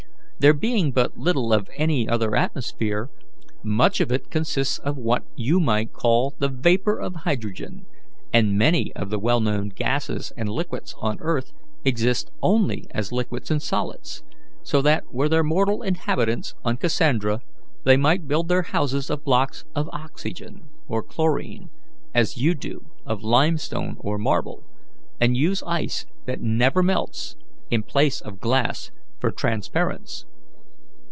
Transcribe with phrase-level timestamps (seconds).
[0.43, 3.11] There being but little of any other atmosphere,
[3.61, 7.85] much of it consists of what you might call the vapour of hydrogen,
[8.33, 11.53] and many of the well known gases and liquids on earth
[11.85, 14.23] exist only as liquids and solids;
[14.63, 17.41] so that, were there mortal inhabitants on Cassandra,
[17.83, 21.69] they might build their houses of blocks of oxygen or chlorine,
[22.15, 24.63] as you do of limestone or marble,
[25.19, 27.35] and use ice that never melts,
[27.69, 28.89] in place of glass,
[29.19, 30.25] for transparence.